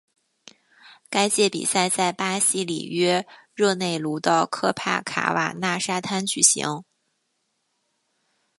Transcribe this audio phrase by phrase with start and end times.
[1.11, 6.83] 该届比赛在巴西里约热内卢的科帕卡瓦纳沙滩举行。